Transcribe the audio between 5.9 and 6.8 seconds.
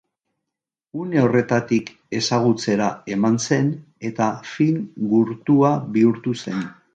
bihurtu zen.